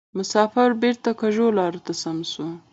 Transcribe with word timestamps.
مسافر 0.17 0.69
بیرته 0.81 1.11
کږو 1.21 1.47
لارو 1.57 1.79
ته 1.85 1.93
سم 2.01 2.17
سو 2.31 2.45